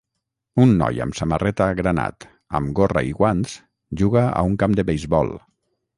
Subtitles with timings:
[0.63, 2.27] Un noi amb samarreta granat
[2.61, 3.53] amb gorra i guants
[4.03, 5.35] juga a un camp de beisbol.